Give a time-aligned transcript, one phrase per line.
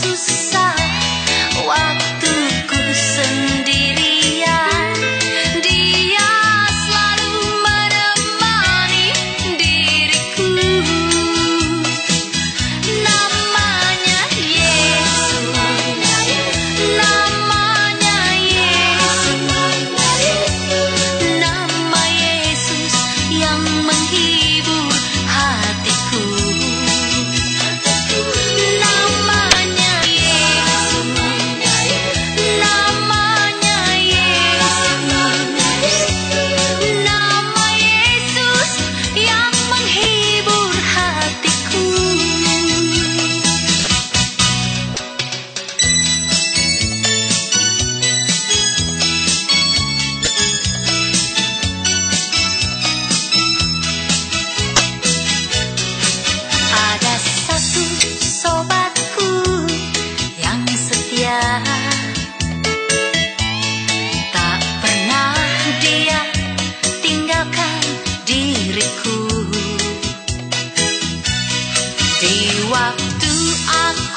[0.00, 0.79] susah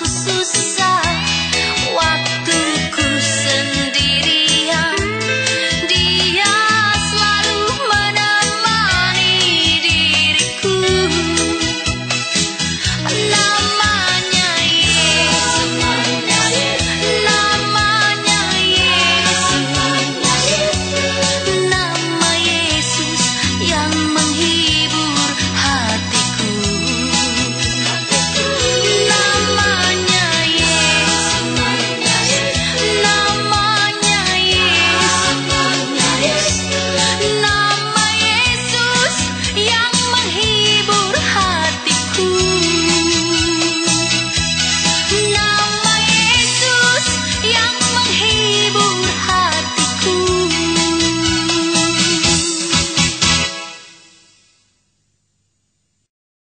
[0.03, 0.62] aku